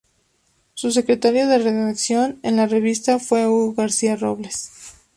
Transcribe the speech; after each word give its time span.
Su 0.73 0.89
secretario 0.91 1.45
de 1.47 1.59
redacción 1.59 2.39
en 2.41 2.55
la 2.55 2.65
revista 2.65 3.19
fue 3.19 3.47
Hugo 3.47 3.73
García 3.75 4.15
Robles. 4.15 4.71